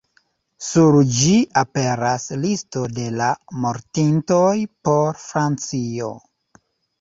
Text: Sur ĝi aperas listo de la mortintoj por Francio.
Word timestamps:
Sur 0.67 0.95
ĝi 1.17 1.33
aperas 1.61 2.25
listo 2.45 2.85
de 2.95 3.05
la 3.19 3.27
mortintoj 3.67 4.49
por 4.89 5.21
Francio. 5.27 6.11